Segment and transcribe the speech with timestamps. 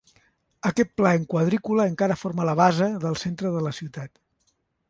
[0.69, 4.19] Aquest pla en quadrícula encara forma la base del centre de la ciutat.